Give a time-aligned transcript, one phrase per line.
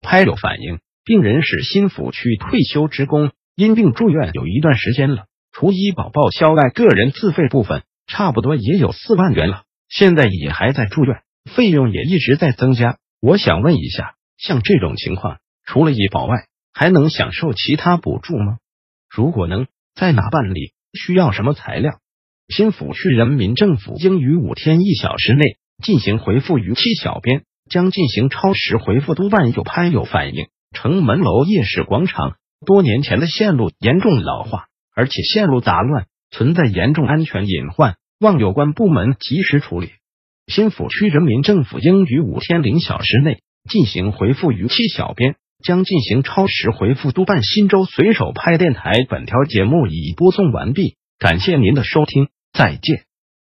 [0.00, 5.26] 拍友反映，病人是新抚区退休职工，因病住院有一段时间了。
[5.52, 11.22] 除医保报销外，个人自费部分差不多也有四万元了，现在也还在住院，
[11.54, 12.98] 费用也一直在增加。
[13.20, 18.58] 我想问一下，像这种情况，除了医保外，还能享受其他补助吗？
[19.08, 20.72] 如果能，在哪办理？
[20.92, 22.00] 需要什么材料？
[22.48, 29.52] 新抚区人民政府应于五天一小时内进行回复逾期小编，将进行超时回复督办。
[29.52, 32.34] 有拍友反映，城门楼夜市广场
[32.66, 39.92] 多年前的线路严重老化，而且线路杂乱，存在严重安全隐患，望有关部门及时处理。
[40.46, 43.38] 新抚区人民政府应于五天零小时内
[43.70, 47.42] 进行回复逾期小编，将进行超时回复督办。
[47.44, 52.28] 新州随手拍电台本条节目已播送完毕，感谢您的收听。
[52.52, 53.09] 再见。